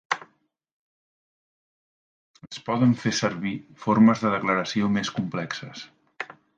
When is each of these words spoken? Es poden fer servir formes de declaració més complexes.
Es 2.49 2.63
poden 2.71 2.97
fer 3.05 3.15
servir 3.21 3.55
formes 3.87 4.27
de 4.27 4.35
declaració 4.41 4.93
més 4.99 5.17
complexes. 5.21 5.89